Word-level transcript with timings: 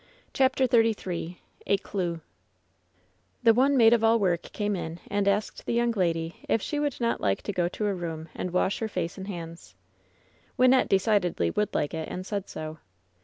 CHAPTER 0.33 0.67
XXXni 0.67 1.37
A 1.67 1.77
CUEW 1.77 2.21
The 3.43 3.53
one 3.53 3.77
maid 3.77 3.93
of 3.93 4.03
all 4.03 4.17
work 4.17 4.51
came 4.51 4.75
in 4.75 4.99
and 5.11 5.27
asked 5.27 5.67
the 5.67 5.75
young 5.75 5.91
lady 5.91 6.37
if 6.49 6.59
she 6.59 6.79
would 6.79 6.99
not 6.99 7.21
like 7.21 7.43
to 7.43 7.53
go 7.53 7.67
to 7.67 7.85
a 7.85 7.93
room 7.93 8.27
and 8.33 8.49
wash 8.49 8.79
her 8.79 8.87
face 8.87 9.19
and 9.19 9.27
hands. 9.27 9.75
Wynnette 10.57 10.89
decidedly 10.89 11.51
would 11.51 11.75
like 11.75 11.93
it, 11.93 12.07
and 12.09 12.25
said 12.25 12.49
so. 12.49 12.79